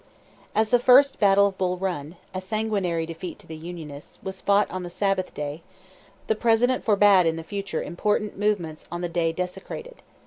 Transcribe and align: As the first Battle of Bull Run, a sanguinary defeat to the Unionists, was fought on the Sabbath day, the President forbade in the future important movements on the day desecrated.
As 0.55 0.69
the 0.69 0.79
first 0.79 1.19
Battle 1.19 1.45
of 1.45 1.59
Bull 1.59 1.77
Run, 1.77 2.15
a 2.33 2.41
sanguinary 2.41 3.05
defeat 3.05 3.37
to 3.37 3.45
the 3.45 3.55
Unionists, 3.55 4.17
was 4.23 4.41
fought 4.41 4.67
on 4.71 4.81
the 4.81 4.89
Sabbath 4.89 5.31
day, 5.35 5.61
the 6.25 6.33
President 6.33 6.83
forbade 6.83 7.27
in 7.27 7.35
the 7.35 7.43
future 7.43 7.83
important 7.83 8.35
movements 8.35 8.87
on 8.91 9.01
the 9.01 9.09
day 9.09 9.31
desecrated. 9.31 10.01